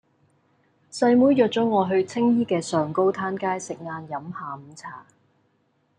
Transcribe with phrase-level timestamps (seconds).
[0.91, 5.05] 細妹約左我去青衣嘅上高灘街食晏飲下午茶